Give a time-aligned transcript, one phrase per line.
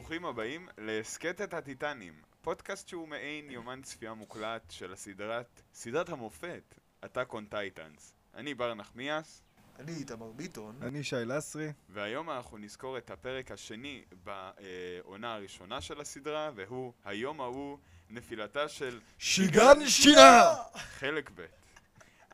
[0.00, 6.74] וברוכים הבאים להסכת הטיטנים, פודקאסט שהוא מעין יומן צפייה מוקלט של הסדרת, סדרת המופת,
[7.04, 8.00] Attack on Titans.
[8.34, 9.42] אני בר נחמיאס,
[9.78, 10.76] אני איתמר ביטון.
[10.82, 11.72] אני שי לסרי.
[11.88, 17.78] והיום אנחנו נזכור את הפרק השני בעונה הראשונה של הסדרה, והוא היום ההוא
[18.10, 20.54] נפילתה של שיגן שינה!
[20.76, 21.46] חלק ב'.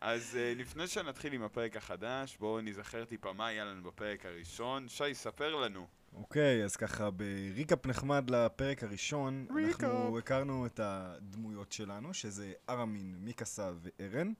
[0.00, 4.88] אז uh, לפני שנתחיל עם הפרק החדש, בואו נזכר טיפה מה היה לנו בפרק הראשון.
[4.88, 5.86] שי, ספר לנו.
[6.14, 13.72] אוקיי, אז ככה, בריקאפ נחמד לפרק הראשון, אנחנו הכרנו את הדמויות שלנו, שזה ארמין, מיקסה
[13.80, 14.32] וארן.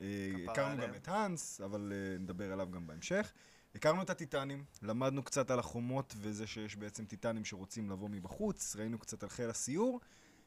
[0.00, 0.06] אה,
[0.48, 3.32] הכרנו גם את האנס, אבל uh, נדבר עליו גם בהמשך.
[3.74, 8.98] הכרנו את הטיטנים, למדנו קצת על החומות וזה שיש בעצם טיטנים שרוצים לבוא מבחוץ, ראינו
[8.98, 10.00] קצת על חיל הסיור,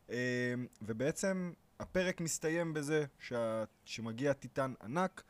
[0.07, 0.11] uh,
[0.81, 3.63] ובעצם הפרק מסתיים בזה שה...
[3.85, 5.23] שמגיע טיטן ענק,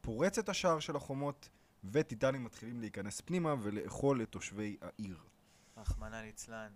[0.00, 1.48] פורץ את השער של החומות,
[1.92, 5.18] וטיטנים מתחילים להיכנס פנימה ולאכול את תושבי העיר.
[5.76, 6.72] רחמנא ליצלן.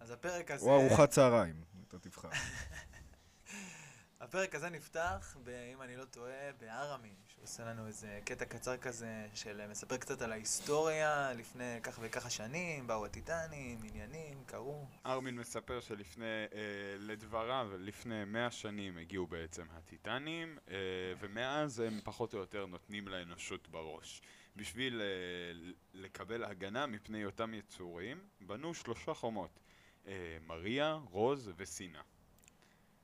[0.00, 0.66] אז הפרק הזה...
[0.66, 2.30] או ארוחת צהריים, אתה תבחר.
[4.20, 9.26] הפרק הזה נפתח, ב, אם אני לא טועה, בארמין, שעושה לנו איזה קטע קצר כזה,
[9.34, 14.86] של מספר קצת על ההיסטוריה, לפני כך וככה שנים, באו הטיטנים, עניינים, קרו.
[15.06, 16.58] ארמין מספר שלפני, אה,
[16.98, 20.74] לדבריו, לפני מאה שנים הגיעו בעצם הטיטנים, אה,
[21.20, 24.22] ומאז הם פחות או יותר נותנים לאנושות בראש.
[24.56, 29.60] בשביל אה, לקבל הגנה מפני אותם יצורים, בנו שלושה חומות,
[30.06, 32.02] אה, מריה, רוז וסינה.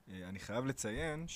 [0.08, 1.26] אה, אני חייב לציין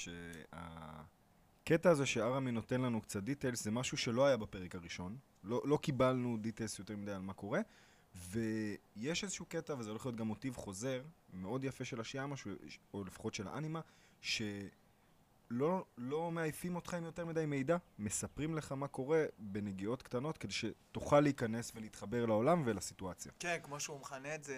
[1.68, 5.16] שהקטע הזה שארמי נותן לנו קצת דיטיילס זה משהו שלא היה בפרק הראשון.
[5.44, 7.60] לא, לא קיבלנו דיטיילס יותר מדי על מה קורה.
[8.14, 11.02] ויש איזשהו קטע, וזה הולך להיות גם מוטיב חוזר,
[11.32, 12.34] מאוד יפה של השיאמה,
[12.94, 13.80] או לפחות של האנימה,
[14.20, 14.42] ש...
[15.52, 20.52] לא, לא מעייפים אותך עם יותר מדי מידע, מספרים לך מה קורה בנגיעות קטנות כדי
[20.52, 23.32] שתוכל להיכנס ולהתחבר לעולם ולסיטואציה.
[23.38, 24.56] כן, כמו שהוא מכנה את זה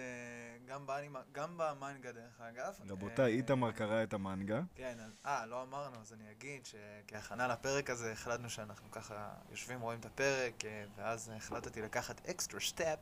[0.65, 2.73] גם, באנימה, גם במנגה דרך אגב.
[2.89, 4.61] רבותיי, אה, איתמר קרא את המנגה.
[4.75, 9.99] כן, אה, לא אמרנו, אז אני אגיד שכהכנה לפרק הזה החלטנו שאנחנו ככה יושבים, רואים
[9.99, 12.99] את הפרק, אה, ואז החלטתי לקחת אקסטרה סטפ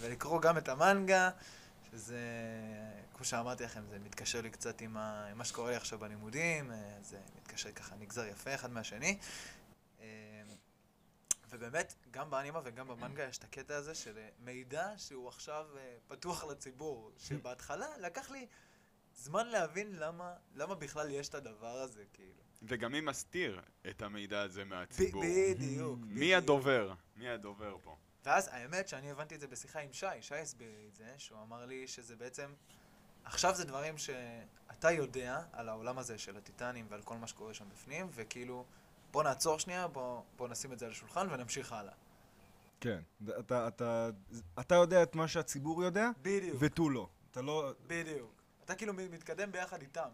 [0.00, 1.30] ולקרוא גם את המנגה.
[1.90, 2.20] שזה,
[3.14, 6.72] כמו שאמרתי לכם, זה מתקשר לי קצת עם, ה, עם מה שקורה לי עכשיו בלימודים,
[6.72, 9.18] אה, זה מתקשר ככה, נגזר יפה אחד מהשני.
[10.00, 10.06] אה,
[11.50, 16.44] ובאמת, גם באנימה וגם במנגה יש את הקטע הזה של מידע שהוא עכשיו אה, פתוח
[16.44, 18.46] לציבור, שבהתחלה לקח לי
[19.14, 22.42] זמן להבין למה, למה בכלל יש את הדבר הזה, כאילו.
[22.62, 25.22] וגם מי מסתיר את המידע הזה מהציבור.
[25.24, 25.98] בדיוק.
[26.02, 26.94] מי הדובר?
[27.16, 27.96] מי הדובר פה?
[28.24, 31.42] ואז האמת שאני הבנתי את זה בשיחה עם שי, שי הסביר לי את זה, שהוא
[31.42, 32.52] אמר לי שזה בעצם,
[33.24, 37.68] עכשיו זה דברים שאתה יודע על העולם הזה של הטיטנים ועל כל מה שקורה שם
[37.68, 38.64] בפנים, וכאילו,
[39.10, 41.94] בוא נעצור שנייה, בוא, בוא נשים את זה על השולחן ונמשיך הלאה.
[42.80, 43.00] כן,
[43.38, 44.10] אתה, אתה,
[44.60, 46.56] אתה יודע את מה שהציבור יודע, בדיוק.
[46.60, 47.08] ותו לא.
[47.30, 47.72] אתה לא...
[47.86, 48.42] בדיוק.
[48.64, 50.08] אתה כאילו מתקדם ביחד איתם.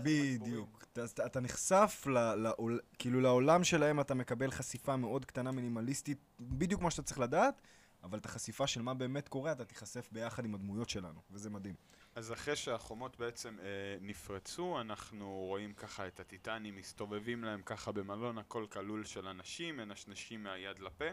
[0.00, 0.84] בדיוק.
[0.92, 6.82] אתה, אתה נחשף ל, לעול, כאילו לעולם שלהם, אתה מקבל חשיפה מאוד קטנה, מינימליסטית, בדיוק
[6.82, 7.62] מה שאתה צריך לדעת,
[8.02, 11.74] אבל את החשיפה של מה באמת קורה, אתה תיחשף ביחד עם הדמויות שלנו, וזה מדהים.
[12.14, 13.66] אז אחרי שהחומות בעצם אה,
[14.00, 20.42] נפרצו, אנחנו רואים ככה את הטיטנים מסתובבים להם ככה במלון הכל כלול של אנשים, מנשנשים
[20.42, 21.04] מהיד לפה.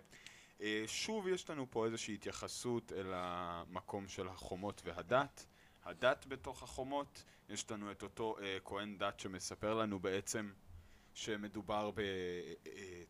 [0.62, 5.46] אה, שוב יש לנו פה איזושהי התייחסות אל המקום של החומות והדת.
[5.86, 10.52] הדת בתוך החומות, יש לנו את אותו אה, כהן דת שמספר לנו בעצם
[11.14, 11.92] שמדובר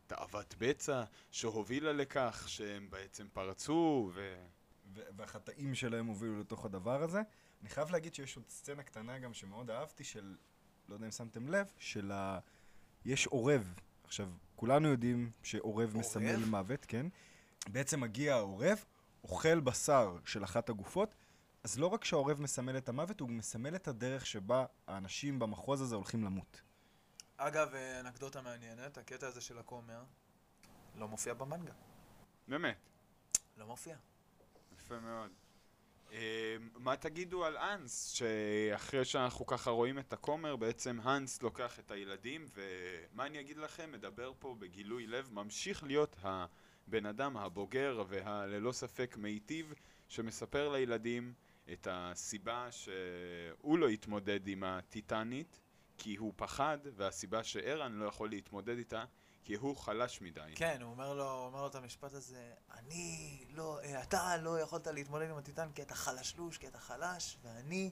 [0.06, 4.46] בתאוות בצע שהובילה לכך שהם בעצם פרצו ו...
[4.94, 7.22] והחטאים שלהם הובילו לתוך הדבר הזה.
[7.62, 10.36] אני חייב להגיד שיש עוד סצנה קטנה גם שמאוד אהבתי של,
[10.90, 12.40] לא יודע אם שמתם לב, של ה...
[13.06, 13.74] יש עורב.
[14.04, 17.06] עכשיו, כולנו יודעים שעורב מסמל מוות, כן?
[17.68, 18.86] בעצם מגיע העורב,
[19.24, 21.16] אוכל בשר של אחת הגופות,
[21.64, 25.96] אז לא רק שהעורב מסמל את המוות, הוא מסמל את הדרך שבה האנשים במחוז הזה
[25.96, 26.62] הולכים למות.
[27.38, 30.04] אגב, אה, אנקדוטה מעניינת, הקטע הזה של הכומר
[30.96, 31.74] לא מופיע במנגה.
[32.48, 32.78] באמת?
[33.58, 33.98] לא מופיע.
[34.78, 35.32] יפה מאוד.
[36.10, 36.12] Uh,
[36.76, 42.46] מה תגידו על האנס, שאחרי שאנחנו ככה רואים את הכומר, בעצם האנס לוקח את הילדים,
[42.54, 49.16] ומה אני אגיד לכם, מדבר פה בגילוי לב, ממשיך להיות הבן אדם הבוגר והללא ספק
[49.20, 49.74] מיטיב,
[50.08, 51.34] שמספר לילדים
[51.74, 55.60] את הסיבה שהוא לא התמודד עם הטיטנית,
[55.98, 59.06] כי הוא פחד, והסיבה שערן לא יכול להתמודד איתה,
[59.44, 60.52] כי הוא חלש מדי.
[60.56, 65.30] כן, הוא אומר לו, אומר לו את המשפט הזה, אני לא, אתה לא יכולת להתמודד
[65.30, 67.92] עם הטיטן כי אתה חלשלוש, כי אתה חלש, ואני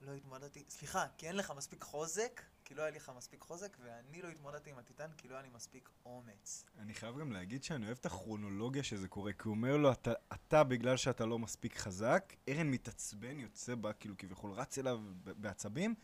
[0.00, 4.22] לא התמודדתי, סליחה, כי אין לך מספיק חוזק, כי לא היה לך מספיק חוזק, ואני
[4.22, 6.64] לא התמודדתי עם הטיטן כי לא היה לי מספיק אומץ.
[6.78, 10.12] אני חייב גם להגיד שאני אוהב את הכרונולוגיה שזה קורה, כי הוא אומר לו, אתה,
[10.32, 15.30] אתה בגלל שאתה לא מספיק חזק, ארן מתעצבן, יוצא בה, כאילו כביכול רץ אליו ב-
[15.30, 15.94] בעצבים,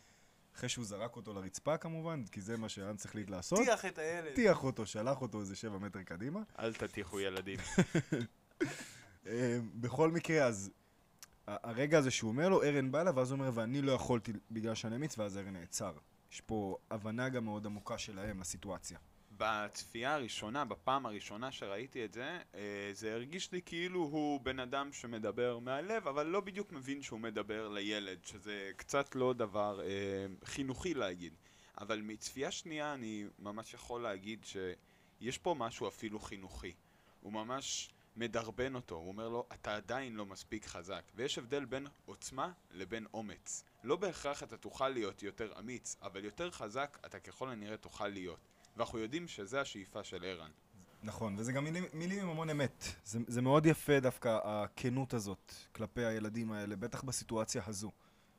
[0.55, 3.59] אחרי שהוא זרק אותו לרצפה כמובן, כי זה מה שארן צריך לעשות.
[3.59, 4.35] טיח את הילד.
[4.35, 6.39] טיח אותו, שלח אותו איזה שבע מטר קדימה.
[6.59, 7.59] אל תטיחו ילדים.
[9.27, 10.69] אה, בכל מקרה, אז
[11.47, 14.31] ה- הרגע הזה שהוא אומר לו, ארן בא אליו, ואז הוא אומר, ואני לא יכולתי
[14.51, 15.93] בגלל שאני אמיץ, ואז ארן נעצר.
[16.31, 18.97] יש פה הבנה גם מאוד עמוקה שלהם לסיטואציה.
[19.37, 24.93] בצפייה הראשונה, בפעם הראשונה שראיתי את זה, אה, זה הרגיש לי כאילו הוא בן אדם
[24.93, 30.93] שמדבר מהלב, אבל לא בדיוק מבין שהוא מדבר לילד, שזה קצת לא דבר אה, חינוכי
[30.93, 31.33] להגיד.
[31.77, 36.73] אבל מצפייה שנייה אני ממש יכול להגיד שיש פה משהו אפילו חינוכי.
[37.21, 41.03] הוא ממש מדרבן אותו, הוא אומר לו, אתה עדיין לא מספיק חזק.
[41.15, 43.63] ויש הבדל בין עוצמה לבין אומץ.
[43.83, 48.39] לא בהכרח אתה תוכל להיות יותר אמיץ, אבל יותר חזק אתה ככל הנראה תוכל להיות.
[48.77, 50.51] ואנחנו יודעים שזה השאיפה של ערן.
[51.03, 52.83] נכון, וזה גם מילים, מילים עם המון אמת.
[53.03, 57.91] זה, זה מאוד יפה דווקא הכנות הזאת כלפי הילדים האלה, בטח בסיטואציה הזו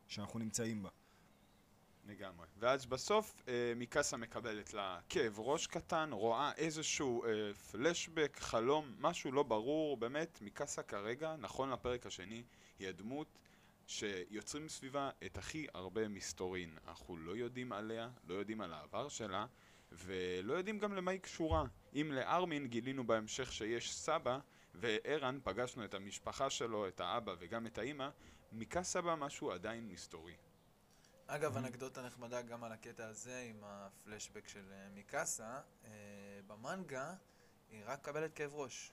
[0.08, 0.88] שאנחנו נמצאים בה.
[2.08, 2.46] לגמרי.
[2.58, 9.32] ואז בסוף אה, מיקאסה מקבלת לה כאב ראש קטן, רואה איזשהו אה, פלשבק, חלום, משהו
[9.32, 12.43] לא ברור, באמת, מיקאסה כרגע, נכון לפרק השני,
[12.78, 13.38] היא הדמות
[13.87, 16.76] שיוצרים סביבה את הכי הרבה מסתורין.
[16.88, 19.46] אנחנו לא יודעים עליה, לא יודעים על העבר שלה,
[19.93, 21.64] ולא יודעים גם למה היא קשורה.
[21.94, 24.38] אם לארמין גילינו בהמשך שיש סבא,
[24.75, 28.08] וערן פגשנו את המשפחה שלו, את האבא וגם את האימא,
[28.52, 30.34] מיקאסה בה משהו עדיין מסתורי.
[31.30, 35.60] אגב, אנקדוטה נחמדה גם על הקטע הזה עם הפלשבק של אה, מיקאסה.
[35.84, 35.90] אה,
[36.46, 37.14] במנגה
[37.70, 38.92] היא רק מקבלת כאב ראש.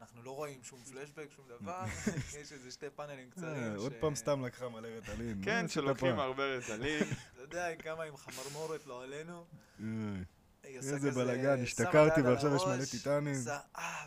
[0.00, 1.84] אנחנו לא רואים שום פלשבק, שום דבר,
[2.40, 3.72] יש איזה שתי פאנלים קצרים.
[3.72, 5.40] אה, עוד ש- פעם סתם לקחה מלא רטלין.
[5.44, 6.18] כן, שלוקחים.
[6.18, 7.02] הרבה רטלין.
[7.32, 9.46] אתה יודע כמה עם חמרמורת לא עלינו.
[9.78, 13.34] היא איזה בלאגן, השתכרתי ועכשיו יש מלא טיטנים.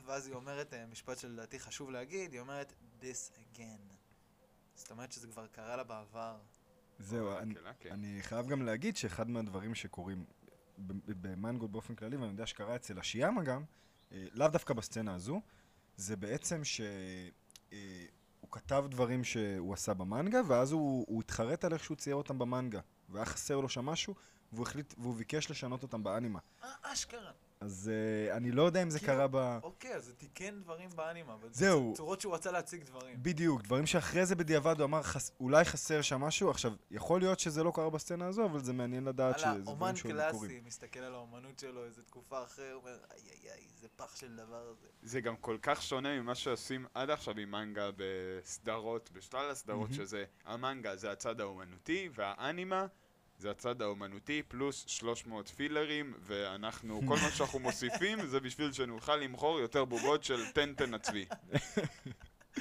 [0.06, 3.94] ואז היא אומרת משפט שלדעתי חשוב להגיד, היא אומרת this again.
[4.76, 6.38] זאת אומרת שזה כבר קרה לה בעבר.
[7.00, 7.92] זהו, אני- מקהלה, כן.
[7.92, 10.26] אני חייב גם להגיד שאחד מהדברים שקורים
[10.78, 13.64] ב- ב- במנגו באופן כללי, ואני יודע שקרה אצל אשיאמה גם,
[14.12, 15.42] אה, לאו דווקא בסצנה הזו,
[15.96, 16.90] זה בעצם שהוא
[18.52, 22.80] כתב דברים שהוא עשה במנגה, ואז הוא, הוא התחרט על איך שהוא צייר אותם במנגה,
[23.10, 24.16] והיה חסר לו שם משהו,
[24.54, 26.40] והוא החליט, והוא ביקש לשנות אותם באנימה.
[26.64, 27.32] אה, אשכרה.
[27.62, 29.60] אז אה, אני לא יודע אם זה קרה ב...
[29.64, 31.34] אוקיי, אז זה תיקן דברים באנימה.
[31.34, 31.94] אבל זה זהו.
[31.98, 33.16] צורות שהוא רצה להציג דברים.
[33.22, 35.32] בדיוק, דברים שאחרי זה בדיעבד הוא אמר, חס...
[35.40, 36.50] אולי חסר שם משהו.
[36.50, 39.96] עכשיו, יכול להיות שזה לא קרה בסצנה הזו, אבל זה מעניין לדעת שזה דברים אומן
[39.96, 40.52] שעוד קורים.
[40.52, 44.36] קלאסי, מסתכל על האומנות שלו איזה תקופה אחרת, אומר, איי איי איי, זה פח של
[44.36, 44.88] דבר הזה.
[45.02, 50.06] זה גם כל כך שונה ממה שעושים עד עכשיו עם מנגה בסדרות, בשלל הסדרות, מהמם.
[50.06, 52.86] שזה המנגה זה הצד האומנותי, והאנימה
[53.40, 59.60] זה הצד האומנותי, פלוס 300 פילרים, ואנחנו, כל מה שאנחנו מוסיפים זה בשביל שנוכל למכור
[59.60, 61.26] יותר בובות של טנטן הצבי.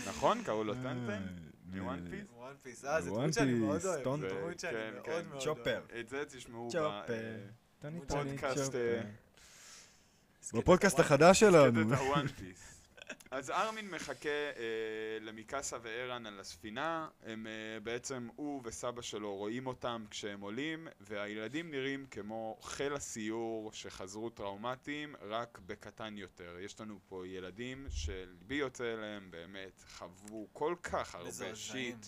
[0.07, 0.43] נכון?
[0.45, 1.11] קראו לו טנטן?
[1.11, 1.19] אה,
[1.65, 2.31] מוואן אה, פיס?
[2.37, 4.21] וואן פיס, אה, זו One דמות שאני מאוד Piece, אוהב.
[4.21, 5.29] זה- דמות שאני כן, מאוד כן.
[5.29, 5.81] מאוד צ'ופר.
[5.91, 5.99] אוהב.
[6.01, 6.73] את זה תשמעו ב...
[6.73, 7.13] צ'ופר.
[7.15, 7.37] אה,
[10.41, 10.59] צ'ופר.
[10.61, 11.95] בפודקאסט הוואן החדש שלנו.
[13.31, 19.67] אז ארמין מחכה אה, למיקאסה וערן על הספינה, הם אה, בעצם, הוא וסבא שלו רואים
[19.67, 26.57] אותם כשהם עולים, והילדים נראים כמו חיל הסיור שחזרו טראומטיים, רק בקטן יותר.
[26.61, 31.55] יש לנו פה ילדים שליבי יוצא אליהם, באמת, חוו כל כך הרבה.
[31.55, 32.07] שיט.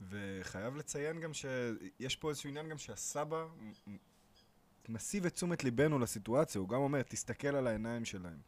[0.00, 3.46] וחייב לציין גם שיש פה איזשהו עניין גם שהסבא
[4.88, 8.38] מסיב את תשומת ליבנו לסיטואציה, הוא גם אומר, תסתכל על העיניים שלהם.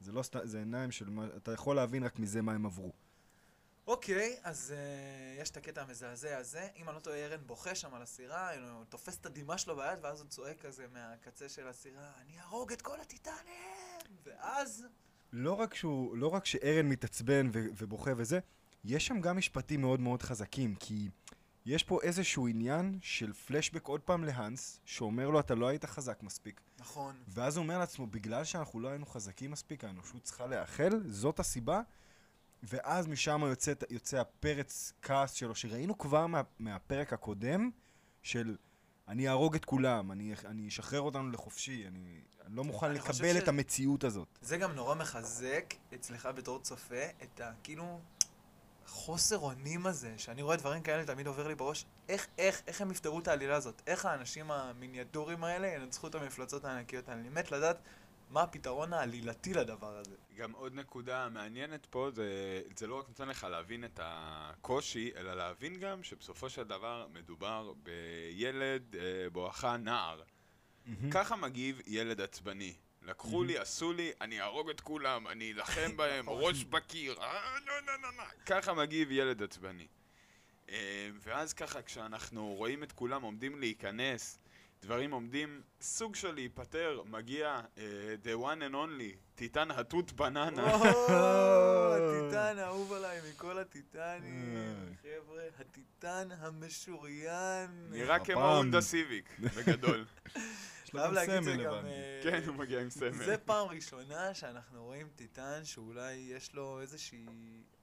[0.00, 2.92] זה לא סתם, זה עיניים של מה, אתה יכול להבין רק מזה מה הם עברו.
[3.86, 6.68] אוקיי, אז uh, יש את הקטע המזעזע הזה.
[6.76, 9.98] אם אני לא טועה, ארן בוכה שם על הסירה, הוא תופס את הדמעה שלו ביד,
[10.02, 13.36] ואז הוא צועק כזה מהקצה של הסירה, אני אהרוג את כל הטיטנים!
[14.24, 14.86] ואז...
[15.32, 18.38] לא רק שהוא, לא רק שארן מתעצבן ו- ובוכה וזה,
[18.84, 21.08] יש שם גם משפטים מאוד מאוד חזקים, כי
[21.66, 26.22] יש פה איזשהו עניין של פלשבק עוד פעם להאנס, שאומר לו, אתה לא היית חזק
[26.22, 26.60] מספיק.
[26.78, 27.16] נכון.
[27.28, 31.80] ואז הוא אומר לעצמו, בגלל שאנחנו לא היינו חזקים מספיק, האנושות צריכה להיאכל, זאת הסיבה.
[32.62, 37.70] ואז משם יוצא, יוצא הפרץ כעס שלו, שראינו כבר מה, מהפרק הקודם,
[38.22, 38.56] של
[39.08, 43.34] אני אהרוג את כולם, אני, אני אשחרר אותנו לחופשי, אני, אני לא מוכן אני לקבל
[43.34, 44.38] ש- את המציאות הזאת.
[44.42, 47.52] זה גם נורא מחזק אצלך בתור צופה את ה...
[47.62, 48.00] כאילו...
[48.86, 52.90] חוסר אונים הזה, שאני רואה דברים כאלה תמיד עובר לי בראש, איך, איך, איך הם
[52.90, 53.82] יפתרו את העלילה הזאת?
[53.86, 57.20] איך האנשים המיניאטורים האלה ינצחו את המפלצות הענקיות האלה?
[57.20, 57.78] אני מת לדעת
[58.30, 60.14] מה הפתרון העלילתי לדבר הזה.
[60.36, 65.34] גם עוד נקודה מעניינת פה, זה, זה לא רק נותן לך להבין את הקושי, אלא
[65.34, 70.22] להבין גם שבסופו של דבר מדובר בילד אה, בואכה נער.
[71.10, 72.74] ככה מגיב ילד עצבני.
[73.06, 77.74] לקחו לי, עשו לי, אני אהרוג את כולם, אני אלחם בהם, ראש בקיר, אה, לא,
[77.86, 78.24] לא, לא, לא.
[78.46, 79.86] ככה מגיב ילד עצבני.
[80.70, 84.38] אה, ואז ככה, כשאנחנו רואים את כולם עומדים להיכנס,
[84.82, 87.78] דברים עומדים סוג של להיפטר, מגיע uh,
[88.24, 90.74] the one and only, טיטן התות בננה.
[91.94, 94.54] הטיטן האהוב עליי מכל הטיטנים,
[95.02, 97.88] חבר'ה, הטיטן המשוריין.
[97.90, 98.56] נראה כמו הפעם.
[98.56, 100.04] הונדה סיביק, בגדול.
[100.86, 101.74] יש לו גם סמל גם...
[101.74, 101.88] הבנתי.
[101.88, 103.12] אה, כן, הוא מגיע עם סמל.
[103.12, 107.26] זה פעם ראשונה שאנחנו רואים טיטן שאולי יש לו איזושהי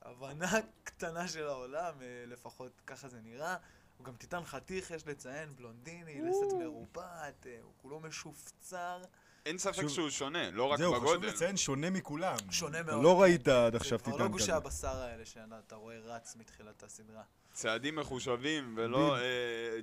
[0.02, 0.52] הבנה
[0.84, 3.58] קטנה של העולם, אה, לפחות ככה זה נראה.
[3.98, 9.04] הוא גם טיטן חתיך, יש לציין, בלונדיני, לסת מרופט, אה, הוא כולו משופצר.
[9.46, 11.28] אין ספק חשוב- שהוא שונה, לא רק זהו, חשוב בגודל.
[11.28, 12.36] לציין, שונה מכולם.
[12.52, 13.04] שונה מאוד.
[13.04, 14.56] לא ראית עד עכשיו זה כבר טיטן לא גושי כזה.
[14.56, 17.22] הבשר האלה שאתה רואה רץ מתחילת הסדרה.
[17.54, 19.22] צעדים מחושבים, ולא אה,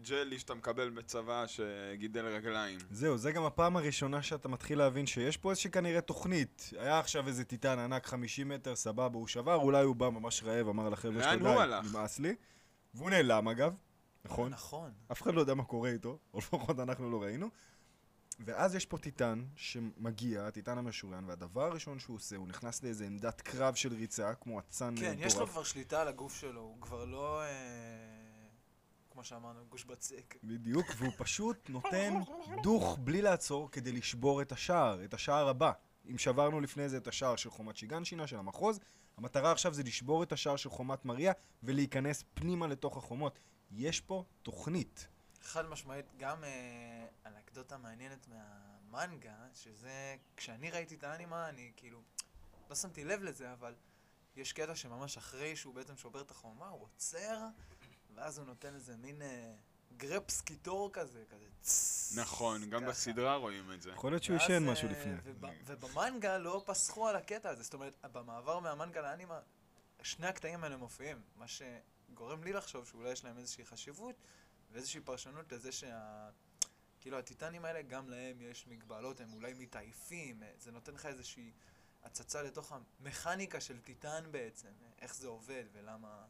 [0.08, 2.78] ג'לי שאתה מקבל בצבא שגידל רגליים.
[2.90, 6.70] זהו, זה גם הפעם הראשונה שאתה מתחיל להבין שיש פה איזושהי כנראה תוכנית.
[6.78, 10.68] היה עכשיו איזה טיטן ענק 50 מטר, סבבה, הוא שבר, אולי הוא בא ממש רעב,
[10.68, 12.34] אמר לחבר'ה שלו, די, הלך?" נמאס לי.
[12.94, 13.74] והוא נעלם אגב,
[14.24, 14.52] נכון?
[14.52, 14.90] נכון.
[15.12, 17.48] אף אחד לא יודע מה קורה איתו, או לפחות אנחנו לא ראינו.
[18.38, 23.40] ואז יש פה טיטן שמגיע, הטיטן המשוריין, והדבר הראשון שהוא עושה, הוא נכנס לאיזה עמדת
[23.40, 25.26] קרב של ריצה, כמו אצן כן, מטורף.
[25.26, 27.42] יש לו כבר שליטה על הגוף שלו, הוא כבר לא...
[27.42, 27.48] אה,
[29.10, 30.36] כמו שאמרנו, גוש בצק.
[30.44, 32.14] בדיוק, והוא פשוט נותן
[32.62, 35.72] דוך בלי לעצור כדי לשבור את השער, את השער הבא.
[36.10, 38.80] אם שברנו לפני זה את השער של חומת שיגנשינה, של המחוז,
[39.16, 41.32] המטרה עכשיו זה לשבור את השער של חומת מריה
[41.62, 43.38] ולהיכנס פנימה לתוך החומות.
[43.70, 45.08] יש פה תוכנית.
[45.42, 46.50] חד משמעית, גם אה,
[47.26, 52.02] אנקדוטה מעניינת מהמנגה, שזה, כשאני ראיתי את האנימה, אני כאילו,
[52.70, 53.74] לא שמתי לב לזה, אבל
[54.36, 57.38] יש קטע שממש אחרי שהוא בעצם שובר את החומה, הוא עוצר,
[58.14, 59.52] ואז הוא נותן איזה מין אה,
[59.96, 62.18] גרפס קיטור כזה, כזה צסס.
[62.18, 62.90] נכון, גם ככה.
[62.90, 63.90] בסדרה רואים את זה.
[63.90, 65.12] יכול להיות שהוא ואז, ישן אה, משהו לפני.
[65.24, 69.40] וב- ובמנגה לא פסחו על הקטע הזה, זאת אומרת, במעבר מהמנגה לאנימה,
[70.02, 74.14] שני הקטעים האלה מופיעים, מה שגורם לי לחשוב שאולי יש להם איזושהי חשיבות
[74.70, 76.28] ואיזושהי פרשנות לזה שה...
[77.00, 81.52] כאילו הטיטנים האלה, גם להם יש מגבלות, הם אולי מתעייפים, אה, זה נותן לך איזושהי
[82.02, 86.24] הצצה לתוך המכניקה של טיטן בעצם, אה, איך זה עובד ולמה...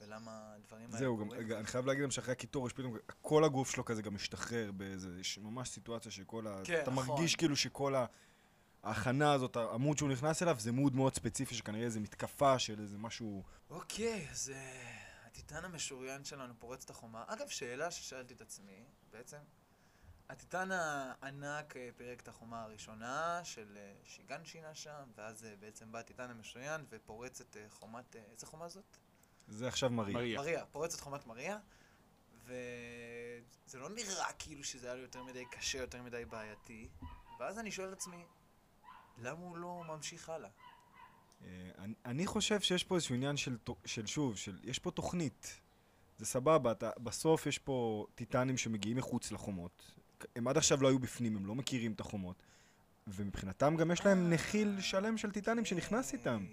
[0.00, 1.52] ולמה הדברים האלה זהו, קורים.
[1.52, 5.20] אני חייב להגיד גם שאחרי הקיטור יש פתאום, כל הגוף שלו כזה גם משתחרר באיזה,
[5.20, 6.60] יש ממש סיטואציה שכל ה...
[6.64, 7.06] כן, אתה נכון.
[7.06, 8.06] מרגיש כאילו שכל ה...
[8.82, 12.98] ההכנה הזאת, העמוד שהוא נכנס אליו, זה מוד מאוד ספציפי שכנראה איזה מתקפה של איזה
[12.98, 13.42] משהו...
[13.70, 15.07] אוקיי, אז אה,
[15.38, 17.24] הטיטן המשוריין שלנו פורץ את החומה.
[17.26, 19.36] אגב, שאלה ששאלתי את עצמי, בעצם,
[20.28, 25.98] הטיטן הענק אה, פירק את החומה הראשונה של אה, שיגנשינה שם, ואז אה, בעצם בא
[25.98, 28.16] הטיטן המשוריין ופורץ את חומת...
[28.16, 28.96] איזה חומה זאת?
[29.48, 30.14] זה עכשיו מריה.
[30.14, 30.38] מריה.
[30.38, 30.66] מריה.
[30.66, 31.58] פורץ את חומת מריה,
[32.44, 36.88] וזה לא נראה כאילו שזה היה לו יותר מדי קשה, יותר מדי בעייתי,
[37.40, 38.24] ואז אני שואל את עצמי,
[39.18, 40.50] למה הוא לא ממשיך הלאה?
[41.44, 45.60] אה, אני, אני חושב שיש פה איזשהו עניין של, של שוב, של, יש פה תוכנית.
[46.18, 49.92] זה סבבה, אתה, בסוף יש פה טיטנים שמגיעים מחוץ לחומות.
[50.36, 52.42] הם עד עכשיו לא היו בפנים, הם לא מכירים את החומות.
[53.06, 56.46] ומבחינתם גם יש להם נחיל שלם של טיטנים שנכנס איתם.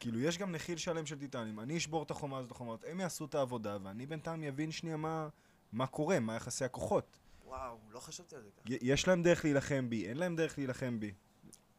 [0.00, 1.60] כאילו, יש גם נחיל שלם של טיטנים.
[1.60, 5.28] אני אשבור את החומה הזאת לחומות, הם יעשו את העבודה, ואני בינתיים אבין שנייה מה,
[5.72, 7.18] מה קורה, מה יחסי הכוחות.
[7.46, 8.74] וואו, לא חשבתי על זה ככה.
[8.80, 11.12] יש להם דרך להילחם בי, אין להם דרך להילחם בי.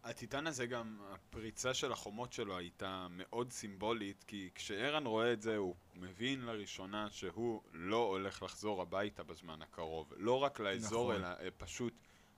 [0.05, 5.57] הטיטן הזה גם, הפריצה של החומות שלו הייתה מאוד סימבולית, כי כשערן רואה את זה,
[5.57, 10.13] הוא מבין לראשונה שהוא לא הולך לחזור הביתה בזמן הקרוב.
[10.17, 11.23] לא רק לאזור, נכון.
[11.23, 11.93] אלא אה, פשוט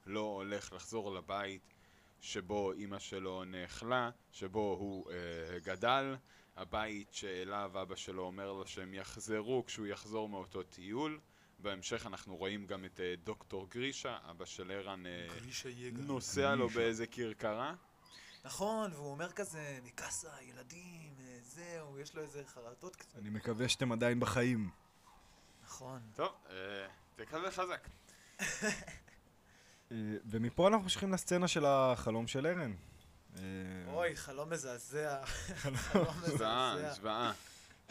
[0.06, 1.74] לא הולך לחזור לבית
[2.22, 6.16] שבו אימא שלו נאכלה, שבו הוא אה, גדל,
[6.56, 11.20] הבית שאליו אבא שלו אומר לו שהם יחזרו כשהוא יחזור מאותו טיול.
[11.60, 15.28] בהמשך אנחנו רואים גם את אה, דוקטור גרישה, אבא של ערן אה.
[15.94, 16.70] נוסע לו.
[16.70, 17.76] באיזה כרכרה.
[18.44, 23.18] נכון, והוא אומר כזה, מקאסה, ילדים, אה, זהו, יש לו איזה חרטות קצת.
[23.18, 24.70] אני מקווה שאתם עדיין בחיים.
[25.64, 26.00] נכון.
[26.16, 27.88] טוב, אה, תקווה חזק.
[30.26, 32.46] ומפה אנחנו ממשיכים לסצנה של החלום של.
[32.46, 33.42] אה,
[33.88, 35.26] אוי, חלום מזעזע.
[35.26, 36.94] חלום זוועה, מזעזע.
[36.94, 37.34] זוועה.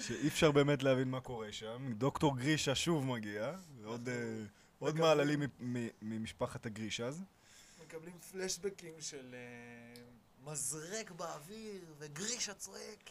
[0.00, 1.92] שאי אפשר באמת להבין מה קורה שם.
[1.92, 4.14] דוקטור גרישה שוב מגיע, ועוד אה,
[4.78, 7.22] עוד מעללים מ- מ- ממשפחת הגרישאז.
[7.84, 10.02] מקבלים פלשבקים של אה,
[10.52, 13.10] מזרק באוויר, וגרישה צועק!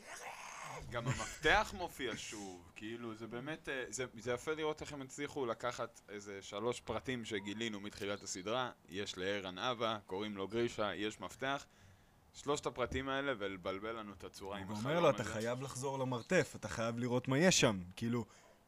[0.90, 5.46] גם המפתח מופיע שוב, כאילו זה באמת, אה, זה, זה יפה לראות איך הם הצליחו
[5.46, 11.66] לקחת איזה שלוש פרטים שגילינו מתחילת הסדרה, יש לערן אבא, קוראים לו גרישה, יש מפתח,
[12.36, 15.32] שלושת הפרטים האלה ולבלבל לנו את הצורה עם הוא החלום אומר לו, אתה הזה.
[15.34, 17.80] חייב לחזור למרתף, אתה חייב לראות מה יש שם.
[17.96, 18.26] כאילו,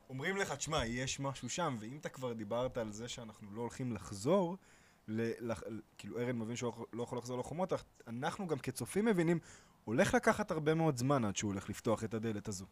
[0.09, 3.93] אומרים לך, תשמע, יש משהו שם, ואם אתה כבר דיברת על זה שאנחנו לא הולכים
[3.93, 4.57] לחזור,
[5.07, 5.63] ל- לח-
[5.97, 7.74] כאילו, ארן מבין שהוא לא יכול לחזור לחומות,
[8.07, 9.39] אנחנו גם כצופים מבינים,
[9.86, 12.65] הולך לקחת הרבה מאוד זמן עד שהוא הולך לפתוח את הדלת הזו.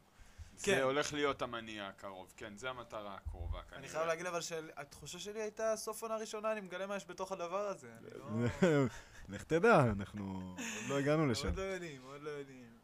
[0.58, 0.82] זה כן.
[0.82, 3.80] הולך להיות המניע הקרוב, כן, זה המטרה הקרובה כנראה.
[3.80, 7.32] אני חייב להגיד אבל שהתחושה שלי הייתה סוף עונה ראשונה, אני מגלה מה יש בתוך
[7.32, 7.92] הדבר הזה.
[9.30, 11.48] לך תדע, אנחנו עוד לא הגענו לשם.
[11.48, 12.76] עוד לא יודעים, עוד לא יודעים.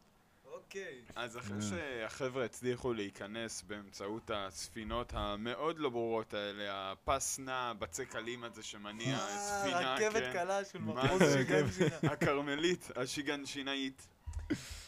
[0.72, 1.00] אוקיי.
[1.14, 1.66] אז אחרי כן.
[1.66, 9.18] שהחבר'ה הצליחו להיכנס באמצעות הספינות המאוד לא ברורות האלה, הפס נע בצק אלים הזה שמניע
[9.18, 10.32] ספינה, אה, רכבת כן.
[10.32, 11.32] קלה של מה מחוז זה?
[11.38, 11.96] שיגן שינה.
[12.12, 14.06] הכרמלית, השיגנשינאית.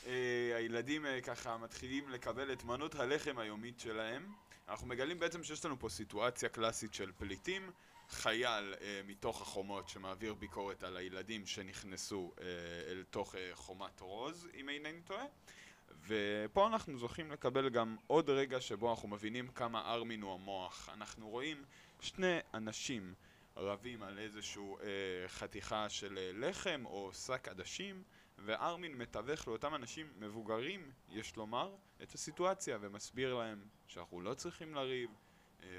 [0.06, 4.32] אה, הילדים אה, ככה מתחילים לקבל את מנות הלחם היומית שלהם.
[4.68, 7.70] אנחנו מגלים בעצם שיש לנו פה סיטואציה קלאסית של פליטים.
[8.10, 12.44] חייל אה, מתוך החומות שמעביר ביקורת על הילדים שנכנסו אה,
[12.90, 15.24] אל תוך אה, חומת רוז, אם אינני טועה.
[16.06, 20.88] ופה אנחנו זוכים לקבל גם עוד רגע שבו אנחנו מבינים כמה ארמין הוא המוח.
[20.92, 21.64] אנחנו רואים
[22.00, 23.14] שני אנשים
[23.56, 24.84] רבים על איזשהו אה,
[25.28, 28.02] חתיכה של אה, לחם או שק עדשים,
[28.38, 35.10] וארמין מתווך לאותם אנשים מבוגרים, יש לומר, את הסיטואציה ומסביר להם שאנחנו לא צריכים לריב,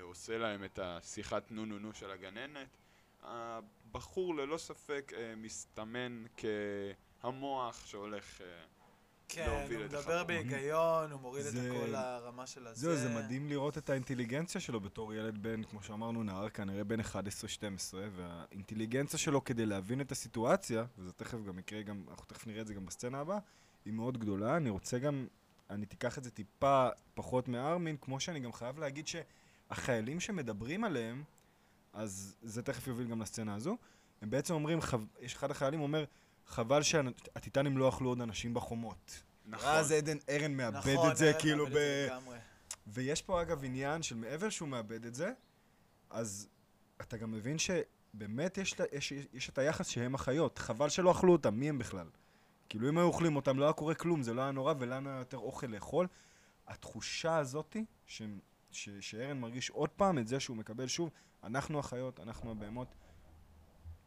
[0.02, 2.68] עושה להם את השיחת נו נו נו של הגננת.
[3.24, 6.24] הבחור ללא ספק אה, מסתמן
[7.22, 8.42] כהמוח שהולך...
[8.42, 8.46] אה,
[9.28, 10.24] כן, להוביל הוא את מדבר.
[10.24, 12.82] בהיגיון, הוא מוריד את זה- הכל לרמה של הזה.
[12.82, 17.00] זהו, זה מדהים לראות את האינטליגנציה שלו בתור ילד בן, כמו שאמרנו, נער כנראה בן
[17.00, 17.04] 11-12,
[18.16, 22.68] והאינטליגנציה שלו כדי להבין את הסיטואציה, וזה תכף גם יקרה, גם, אנחנו תכף נראה את
[22.68, 23.40] זה גם בסצנה הבאה,
[23.86, 24.58] היא מאוד גדולה.
[24.58, 25.28] אני רוצה גם,
[25.70, 29.08] אני תיקח את זה טיפה פחות מארמין, כמו שאני גם חייב להגיד
[29.70, 31.24] שהחיילים שמדברים עליהם,
[31.94, 33.78] אז זה תכף יוביל גם לסצנה הזו,
[34.22, 34.98] הם בעצם אומרים, חו...
[35.20, 36.06] יש אחד החיילים אומר,
[36.46, 39.24] חבל שהטיטנים לא אכלו עוד אנשים בחומות.
[39.46, 39.68] נכון.
[39.70, 41.70] ואז עדן, ארן מאבד נכון, את זה, ארן כאילו, ב...
[41.70, 42.38] זה לגמרי.
[42.88, 45.32] ויש פה אגב עניין של מעבר שהוא מאבד את זה,
[46.10, 46.48] אז
[47.02, 50.58] אתה גם מבין שבאמת יש, לה- יש, יש את היחס שהם החיות.
[50.58, 52.08] חבל שלא אכלו אותם, מי הם בכלל?
[52.70, 55.20] כאילו אם היו אוכלים אותם לא היה קורה כלום, זה לא היה נורא ולנו היה
[55.20, 56.08] יותר אוכל לאכול.
[56.68, 58.22] התחושה הזאתי, ש,
[58.76, 61.10] ש, שארן מרגיש עוד פעם את זה שהוא מקבל שוב,
[61.44, 62.88] אנחנו החיות, אנחנו הבהמות,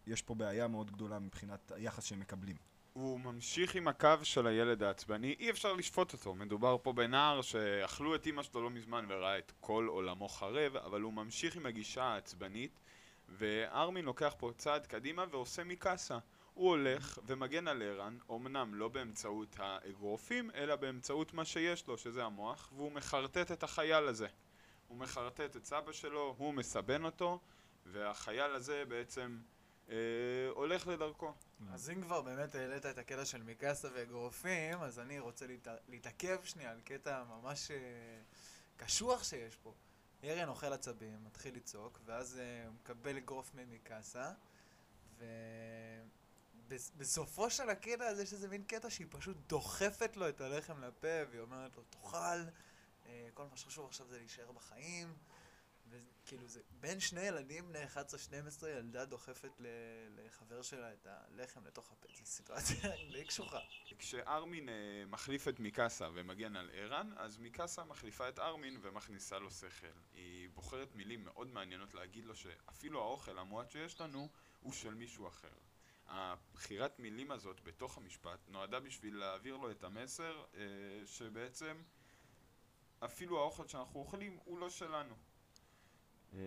[0.07, 2.57] יש פה בעיה מאוד גדולה מבחינת היחס שהם מקבלים.
[2.93, 6.35] הוא ממשיך עם הקו של הילד העצבני, אי אפשר לשפוט אותו.
[6.35, 11.01] מדובר פה בנער שאכלו את אימא שלו לא מזמן וראה את כל עולמו חרב, אבל
[11.01, 12.81] הוא ממשיך עם הגישה העצבנית,
[13.29, 16.19] וארמין לוקח פה צעד קדימה ועושה מקאסה.
[16.55, 22.25] הוא הולך ומגן על ערן, אמנם לא באמצעות האגרופים, אלא באמצעות מה שיש לו, שזה
[22.25, 24.27] המוח, והוא מחרטט את החייל הזה.
[24.89, 27.41] הוא מחרטט את סבא שלו, הוא מסבן אותו,
[27.87, 29.39] והחייל הזה בעצם
[29.91, 29.97] אה,
[30.51, 31.33] הולך לדרכו.
[31.73, 35.69] אז אם כבר באמת העלית את הקטע של מיקאסה ואגרופים, אז אני רוצה להת...
[35.89, 37.77] להתעכב שנייה על קטע ממש אה,
[38.77, 39.75] קשוח שיש פה.
[40.25, 44.33] ארן אוכל עצבים, מתחיל לצעוק, ואז אה, הוא מקבל אגרוף ממיקאסה,
[46.69, 51.09] ובסופו של הקטע הזה יש איזה מין קטע שהיא פשוט דוחפת לו את הלחם לפה,
[51.31, 52.43] והיא אומרת לו, תאכל,
[53.35, 55.15] כל מה שחשוב עכשיו זה להישאר בחיים.
[55.91, 59.67] וכאילו זה בין שני ילדים בני 11-12, ילדה דוחפת ל-
[60.27, 62.09] לחבר שלה את הלחם לתוך הפה.
[62.15, 62.77] זו סיטואציה
[63.13, 63.61] די קשוחה.
[63.99, 64.75] כשארמין אה,
[65.07, 69.87] מחליף את מיקאסה ומגן על ערן, אז מיקאסה מחליפה את ארמין ומכניסה לו שכל.
[70.15, 74.29] היא בוחרת מילים מאוד מעניינות להגיד לו שאפילו האוכל המועט שיש לנו
[74.61, 75.53] הוא של מישהו אחר.
[76.07, 80.61] הבחירת מילים הזאת בתוך המשפט נועדה בשביל להעביר לו את המסר אה,
[81.07, 81.83] שבעצם
[83.05, 85.15] אפילו האוכל שאנחנו אוכלים הוא לא שלנו.
[86.35, 86.39] אה,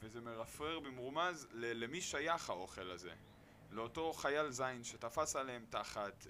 [0.00, 3.12] וזה מרפרר במרומז למי שייך האוכל הזה.
[3.70, 6.26] לאותו חייל זין שתפס עליהם תחת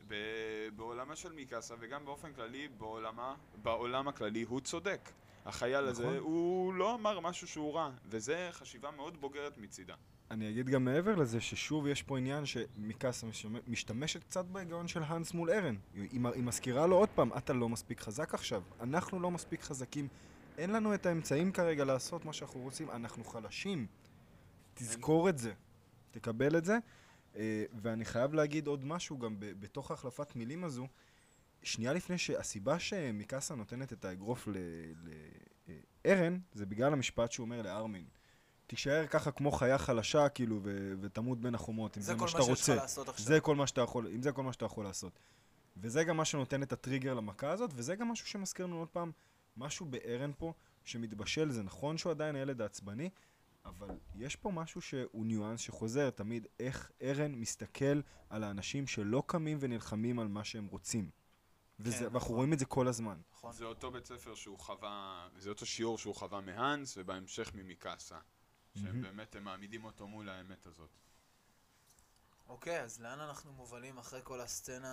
[0.77, 5.11] בעולמה של מיקאסה וגם באופן כללי בעולמה, בעולם הכללי הוא צודק.
[5.47, 6.17] החייל הזה נכון.
[6.17, 9.95] הוא לא אמר משהו שהוא רע, וזה חשיבה מאוד בוגרת מצידה.
[10.31, 15.03] אני אגיד גם מעבר לזה, ששוב יש פה עניין שמיקאסה משתמש- משתמשת קצת בהיגיון של
[15.03, 15.77] האנס מול ארן.
[15.95, 20.09] היא, היא מזכירה לו עוד פעם, אתה לא מספיק חזק עכשיו, אנחנו לא מספיק חזקים,
[20.59, 23.87] אין לנו את האמצעים כרגע לעשות מה שאנחנו רוצים, אנחנו חלשים.
[24.75, 25.53] תזכור את זה,
[26.11, 26.79] תקבל את זה.
[27.37, 30.87] אה, ואני חייב להגיד עוד משהו גם בתוך החלפת מילים הזו.
[31.67, 34.49] שנייה לפני שהסיבה שמיקאסה נותנת את האגרוף
[36.05, 38.05] לארן, זה בגלל המשפט שהוא אומר לארמין.
[38.67, 42.29] תישאר ככה כמו חיה חלשה, כאילו, ו- ותמות בין החומות, אם זה, זה מה כל
[42.29, 42.75] שאתה מה שיש לך רוצה.
[42.83, 43.27] לעשות עכשיו.
[43.27, 45.19] זה כל מה שאתה יכול, אם זה כל מה שאתה יכול לעשות.
[45.77, 49.13] וזה גם מה שנותן את הטריגר למכה הזאת, וזה גם משהו שמזכיר לנו עוד פעם,
[49.57, 50.53] משהו בארן פה
[50.85, 53.11] שמתבשל, זה נכון שהוא עדיין הילד העצבני,
[53.65, 58.01] אבל יש פה משהו שהוא ניואנס שחוזר תמיד, איך ארן מסתכל
[58.31, 61.11] על האנשים שלא קמים ונלחמים על מה שהם רוצים.
[61.81, 62.37] וזה, כן, ואנחנו נכון.
[62.37, 63.21] רואים את זה כל הזמן.
[63.33, 63.53] נכון.
[63.53, 68.19] זה אותו בית ספר שהוא חווה, זה אותו שיעור שהוא חווה מהאנס, ובהמשך ממיקאסה.
[68.77, 69.03] שהם.
[69.03, 70.91] באמת, הם מעמידים אותו מול האמת הזאת.
[72.49, 74.93] אוקיי, אז לאן אנחנו מובלים אחרי כל הסצנה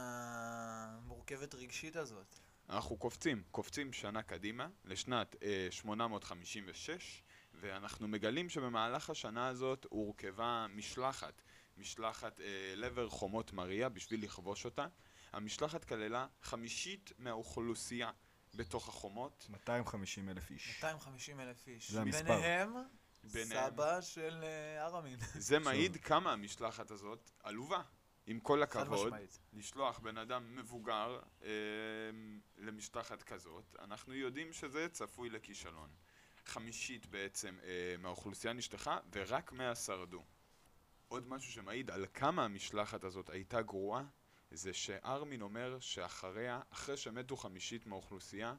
[0.89, 2.35] המורכבת רגשית הזאת?
[2.69, 11.41] אנחנו קופצים, קופצים שנה קדימה, לשנת אה, 856, ואנחנו מגלים שבמהלך השנה הזאת הורכבה משלחת,
[11.77, 14.87] משלחת אה, לעבר חומות מריה בשביל לכבוש אותה.
[15.33, 18.11] המשלחת כללה חמישית מהאוכלוסייה
[18.53, 19.45] בתוך החומות.
[19.49, 20.67] 250 אלף איש.
[20.83, 21.91] 250 אלף איש.
[21.91, 22.23] זה המספר.
[22.23, 22.73] ביניהם,
[23.23, 23.69] ביניהם.
[23.71, 25.19] סבא של אה, ארמין.
[25.49, 27.81] זה מעיד כמה המשלחת הזאת עלובה.
[28.25, 29.13] עם כל הכבוד.
[29.53, 31.49] לשלוח בן אדם מבוגר אה,
[32.57, 35.89] למשלחת כזאת, אנחנו יודעים שזה צפוי לכישלון.
[36.45, 40.23] חמישית בעצם אה, מהאוכלוסייה נשלחה, ורק מאה שרדו.
[41.07, 44.03] עוד משהו שמעיד על כמה המשלחת הזאת הייתה גרועה,
[44.53, 48.55] זה שארמין אומר שאחריה, אחרי שמתו חמישית מהאוכלוסייה,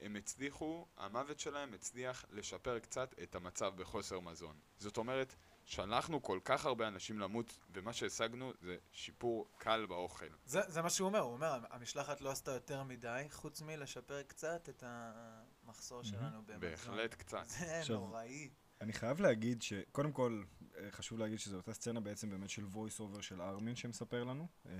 [0.00, 4.56] הם הצליחו, המוות שלהם הצליח לשפר קצת את המצב בחוסר מזון.
[4.78, 5.34] זאת אומרת,
[5.64, 10.26] שלחנו כל כך הרבה אנשים למות, ומה שהשגנו זה שיפור קל באוכל.
[10.44, 14.68] זה, זה מה שהוא אומר, הוא אומר, המשלחת לא עשתה יותר מדי, חוץ מלשפר קצת
[14.68, 16.60] את המחסור שלנו במזון.
[16.60, 17.44] בהחלט קצת.
[17.48, 18.50] זה נוראי.
[18.80, 20.42] אני חייב להגיד שקודם כל,
[20.90, 24.46] חשוב להגיד שזו אותה סצנה בעצם באמת של voice over של ארמין שמספר לנו.
[24.66, 24.72] אה,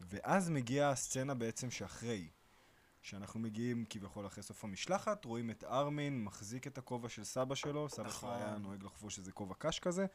[0.00, 2.28] ואז מגיעה הסצנה בעצם שאחרי,
[3.02, 7.88] שאנחנו מגיעים כביכול אחרי סוף המשלחת, רואים את ארמין מחזיק את הכובע של סבא שלו,
[7.88, 8.34] סבא שלו נכון.
[8.34, 10.06] היה נוהג לחבוש איזה כובע קש כזה,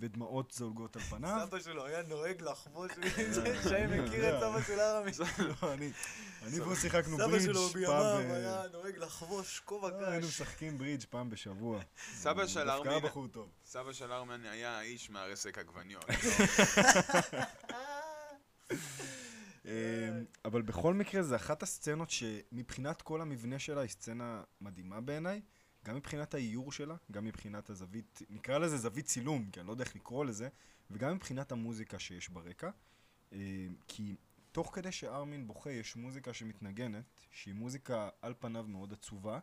[0.00, 1.46] ודמעות זולגות על פניו.
[1.48, 3.08] סבא שלו היה נוהג לחבוש, אה,
[3.62, 5.14] שי מכיר את סבא של ארמין.
[5.62, 5.74] לא,
[6.42, 8.34] אני והוא שיחקנו סבא ברידג' שלו פעם בימיו ב...
[8.34, 10.40] היה נוהג לחבוש כובע לא, היינו קש.
[10.40, 11.80] משחקים ברידג' פעם בשבוע.
[12.14, 13.48] סבא של דווקא היה ארמין, בחור טוב.
[13.64, 16.04] סבא של ארמין היה האיש מהרסק עגבניות.
[19.64, 19.70] אמ,
[20.44, 25.40] אבל בכל מקרה זה אחת הסצנות שמבחינת כל המבנה שלה היא סצנה מדהימה בעיניי,
[25.86, 29.84] גם מבחינת האיור שלה, גם מבחינת הזווית, נקרא לזה זווית צילום, כי אני לא יודע
[29.84, 30.48] איך לקרוא לזה,
[30.90, 32.70] וגם מבחינת המוזיקה שיש ברקע.
[33.32, 33.38] אמ,
[33.88, 34.16] כי
[34.52, 39.38] תוך כדי שארמין בוכה יש מוזיקה שמתנגנת, שהיא מוזיקה על פניו מאוד עצובה,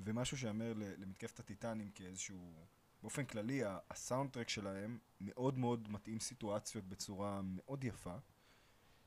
[0.00, 2.66] ומשהו שיאמר למתקפת הטיטנים כאיזשהו...
[3.02, 8.16] באופן כללי, הסאונד טרק שלהם מאוד מאוד מתאים סיטואציות בצורה מאוד יפה.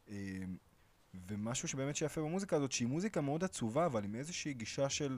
[0.08, 0.58] אמ,
[1.14, 5.18] ומשהו שבאמת שיפה במוזיקה הזאת, שהיא מוזיקה מאוד עצובה, אבל עם איזושהי גישה של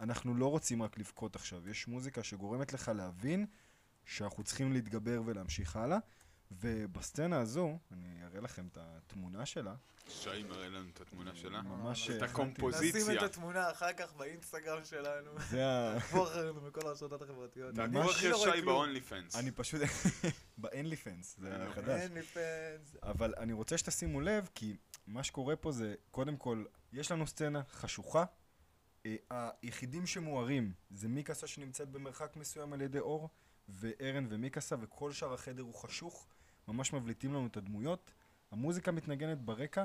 [0.00, 1.68] אנחנו לא רוצים רק לבכות עכשיו.
[1.68, 3.46] יש מוזיקה שגורמת לך להבין
[4.04, 5.98] שאנחנו צריכים להתגבר ולהמשיך הלאה.
[6.50, 9.74] ובסצנה הזו, אני אראה לכם את התמונה שלה.
[10.08, 11.62] שי מראה לנו את התמונה שלה.
[11.62, 12.10] ממש...
[12.10, 13.00] את הקומפוזיציה.
[13.00, 15.30] נשים את התמונה אחר כך באינסטגרם שלנו.
[15.50, 15.96] זה ה...
[16.00, 17.74] תעקבו אחרינו בכל הרשתות החברתיות.
[17.74, 18.86] תעקבו אחרי לא רואה שי כלום.
[18.86, 19.38] ב-only fans.
[19.38, 19.80] אני פשוט...
[20.58, 22.00] ב-Only Fans, זה לי החדש.
[22.00, 22.96] אין לי פנס.
[23.02, 24.76] אבל אני רוצה שתשימו לב, כי
[25.06, 28.24] מה שקורה פה זה, קודם כל, יש לנו סצנה חשוכה.
[29.06, 33.28] אה, היחידים שמוארים זה מיקאסה שנמצאת במרחק מסוים על ידי אור,
[33.68, 36.26] וארן ומיקאסה, וכל שאר החדר הוא חשוך.
[36.68, 38.10] ממש מבליטים לנו את הדמויות.
[38.50, 39.84] המוזיקה מתנגנת ברקע,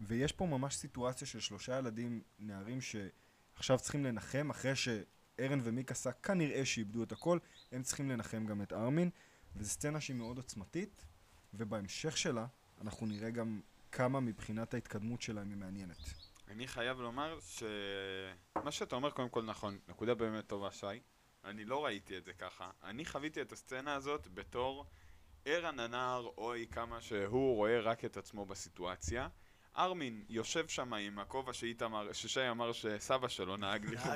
[0.00, 6.64] ויש פה ממש סיטואציה של שלושה ילדים, נערים שעכשיו צריכים לנחם, אחרי שארן ומיקאסה כנראה
[6.64, 7.38] שאיבדו את הכל,
[7.72, 9.10] הם צריכים לנחם גם את ארמין,
[9.56, 11.04] וזו סצנה שהיא מאוד עוצמתית,
[11.54, 12.46] ובהמשך שלה
[12.80, 13.60] אנחנו נראה גם
[13.92, 15.96] כמה מבחינת ההתקדמות שלהם היא מעניינת.
[16.54, 20.86] אני חייב לומר שמה שאתה אומר קודם כל נכון, נקודה באמת טובה שי.
[21.44, 22.70] אני לא ראיתי את זה ככה.
[22.82, 24.86] אני חוויתי את הסצנה הזאת בתור
[25.44, 29.28] ערן הנער, אוי כמה שהוא רואה רק את עצמו בסיטואציה.
[29.76, 33.84] ארמין יושב שם עם הכובע שאיתמר, ששי אמר שסבא שלו נהג.
[33.84, 34.08] נהג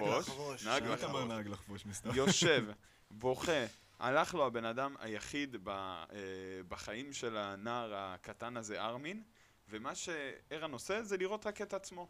[0.64, 1.28] נהג לחבוש.
[1.28, 2.16] נהג לחבוש מסתבר.
[2.16, 2.64] יושב,
[3.10, 3.66] בוכה.
[3.98, 6.06] הלך לו הבן אדם היחיד ב, אה,
[6.68, 9.22] בחיים של הנער הקטן הזה, ארמין,
[9.68, 12.08] ומה שערן עושה זה לראות רק את עצמו.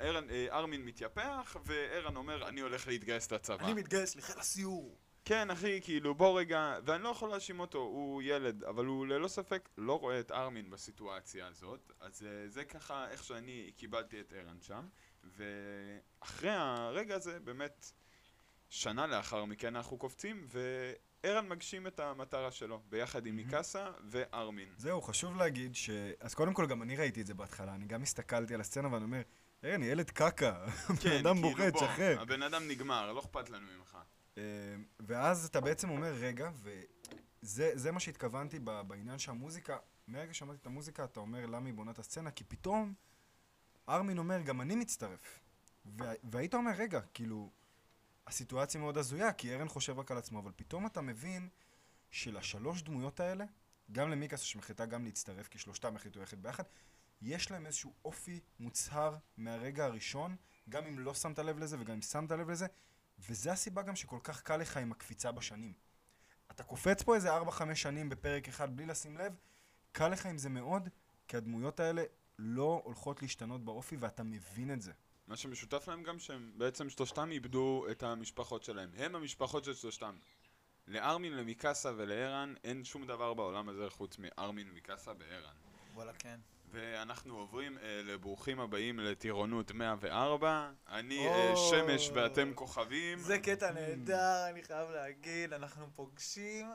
[0.00, 3.64] ארן, אה, ארמין מתייפח, וערן אומר, אני הולך להתגייס לצבא.
[3.64, 4.98] אני מתגייס לחיל הסיור.
[5.26, 9.28] כן, אחי, כאילו, בוא רגע, ואני לא יכול להאשים אותו, הוא ילד, אבל הוא ללא
[9.28, 14.32] ספק לא רואה את ארמין בסיטואציה הזאת, אז אה, זה ככה איך שאני קיבלתי את
[14.36, 14.88] ערן שם,
[15.24, 17.92] ואחרי הרגע הזה, באמת,
[18.68, 24.68] שנה לאחר מכן אנחנו קופצים, וערן מגשים את המטרה שלו, ביחד עם מיקאסה וארמין.
[24.76, 25.90] זהו, חשוב להגיד ש...
[26.20, 29.04] אז קודם כל גם אני ראיתי את זה בהתחלה, אני גם הסתכלתי על הסצנה ואני
[29.04, 29.22] אומר,
[29.66, 30.66] ארן, ילד קקה,
[31.02, 32.20] כן, אדם כאילו, בוכה, תשחרר.
[32.20, 33.98] הבן אדם נגמר, לא אכפת לנו ממך.
[34.38, 34.42] אה,
[35.00, 36.50] ואז אתה בעצם אומר, רגע,
[37.42, 39.76] וזה זה מה שהתכוונתי בעניין שהמוזיקה
[40.06, 42.94] מהרגע שמעתי את המוזיקה, אתה אומר למה היא בונה את הסצנה, כי פתאום
[43.88, 45.40] ארמין אומר, גם אני מצטרף.
[45.84, 47.50] וה- והיית אומר, רגע, כאילו,
[48.26, 51.48] הסיטואציה מאוד הזויה, כי ארן חושב רק על עצמו, אבל פתאום אתה מבין
[52.10, 53.44] שלשלוש דמויות האלה,
[53.92, 56.64] גם למיקאס שמחליטה גם להצטרף, כי שלושתם החליטו ללכת ביחד,
[57.22, 60.36] יש להם איזשהו אופי מוצהר מהרגע הראשון,
[60.68, 62.66] גם אם לא שמת לב לזה וגם אם שמת לב לזה,
[63.18, 65.72] וזה הסיבה גם שכל כך קל לך עם הקפיצה בשנים.
[66.50, 69.32] אתה קופץ פה איזה 4-5 שנים בפרק אחד בלי לשים לב,
[69.92, 70.88] קל לך עם זה מאוד,
[71.28, 72.02] כי הדמויות האלה
[72.38, 74.92] לא הולכות להשתנות באופי ואתה מבין את זה.
[75.26, 78.90] מה שמשותף להם גם שהם בעצם שלושתם איבדו את המשפחות שלהם.
[78.96, 80.16] הם המשפחות של שלושתם.
[80.86, 85.54] לארמין, למיקאסה ולערן אין שום דבר בעולם הזה חוץ מארמין, מיקאסה וערן.
[85.94, 86.40] וואלה, כן.
[86.70, 90.70] ואנחנו עוברים אה, לברוכים הבאים לטירונות 104.
[90.88, 91.56] אני אה, או.
[91.70, 93.18] שמש ואתם כוכבים.
[93.18, 95.52] זה קטע נהדר, אני חייב להגיד.
[95.52, 96.66] אנחנו פוגשים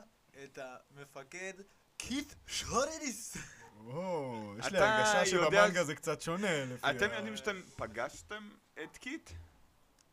[0.44, 1.52] את המפקד
[1.96, 3.36] קית' שאדיס.
[3.84, 7.60] וואו, יש לי אתה הרגשה יודע- שבמנגה זה קצת שונה לפי אתם ה- יודעים שאתם
[7.76, 8.48] פגשתם
[8.82, 9.30] את קיט?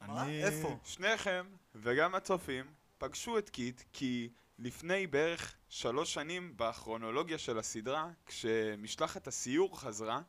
[0.07, 0.23] מה?
[0.23, 0.77] אני- איפה?
[0.83, 2.65] שניכם, וגם הצופים,
[2.97, 10.21] פגשו את קיט כי לפני בערך שלוש שנים בכרונולוגיה של הסדרה, כשמשלחת הסיור חזרה,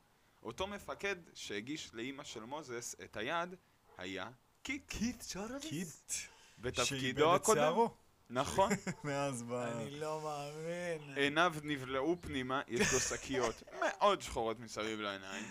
[0.42, 3.54] אותו מפקד שהגיש לאימא של מוזס את היד,
[3.98, 4.30] היה
[4.62, 4.88] קיט.
[4.88, 5.70] קית' שאדיס?
[5.70, 7.60] קיט, שאיבד בתפקידו את הקודם.
[7.60, 7.94] שערו
[8.30, 8.72] נכון.
[9.04, 9.52] מאז ב...
[9.52, 11.16] אני לא מאמין.
[11.16, 15.46] עיניו נבלעו פנימה, יש לו שקיות מאוד שחורות מסביב לעיניים.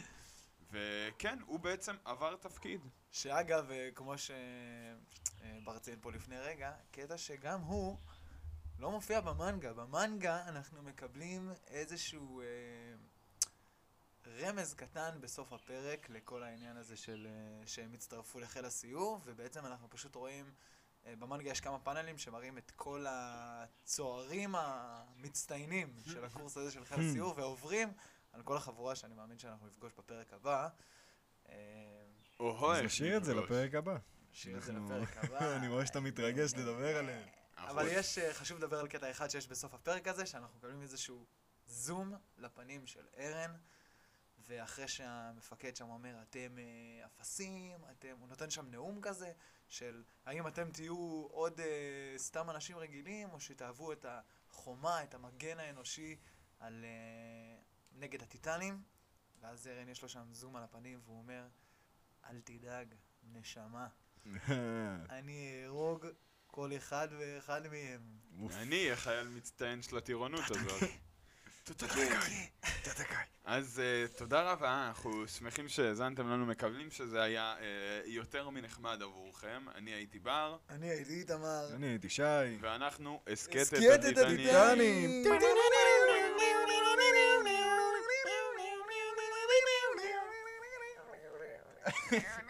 [0.71, 2.81] וכן, הוא בעצם עבר תפקיד.
[3.11, 7.97] שאגב, אה, כמו שבר ציין פה לפני רגע, קטע שגם הוא
[8.79, 9.73] לא מופיע במנגה.
[9.73, 12.45] במנגה אנחנו מקבלים איזשהו אה,
[14.27, 19.89] רמז קטן בסוף הפרק לכל העניין הזה של אה, שהם הצטרפו לחיל הסיור, ובעצם אנחנו
[19.89, 20.51] פשוט רואים,
[21.05, 26.99] אה, במנגה יש כמה פאנלים שמראים את כל הצוערים המצטיינים של הקורס הזה של חיל
[26.99, 27.93] הסיור, ועוברים
[28.33, 30.67] על כל החבורה שאני מאמין שאנחנו נפגוש בפרק הבא.
[31.49, 31.55] אה,
[32.39, 33.33] אוהו, אז נשאיר את זה.
[33.33, 33.97] לפרק הבא.
[34.31, 35.55] נשאיר את זה לפרק הבא.
[35.57, 37.38] אני רואה שאתה מתרגש לדבר עליהם.
[37.67, 37.87] אבל.
[37.87, 41.25] יש, אה, חשוב לדבר על קטע אחד שיש בסוף הפרק הזה, שאנחנו מקבלים איזשהו
[41.67, 43.57] זום לפנים של ארן,
[44.49, 49.31] ואחרי שהמפקד שם אומר, אתם אה, אפסים, אתם, הוא נותן שם נאום כזה,
[49.67, 55.59] של האם אתם תהיו עוד אה, סתם אנשים רגילים, או שתאהבו את החומה, את המגן
[55.59, 56.15] האנושי
[56.59, 58.83] על, אה, נגד הטיטנים,
[59.41, 61.47] ואז ארן יש לו שם זום על הפנים, והוא אומר,
[62.29, 63.87] אל תדאג, נשמה,
[65.09, 66.05] אני אהרוג
[66.51, 68.01] כל אחד ואחד מהם.
[68.53, 70.83] אני אהיה חייל מצטיין של הטירונות הזאת.
[73.45, 79.65] אז אה, תודה רבה, אנחנו שמחים שהאזנתם לנו, מקווים שזה היה אה, יותר מנחמד עבורכם.
[79.75, 81.67] אני הייתי בר, אני הייתי איתמר.
[81.75, 82.23] אני הייתי שי.
[82.61, 84.49] ואנחנו הסכת הסכת את את הטיטנים.
[84.49, 85.23] הטיטנים.